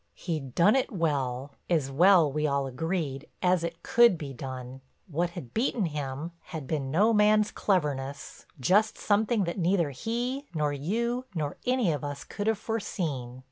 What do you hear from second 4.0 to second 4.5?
be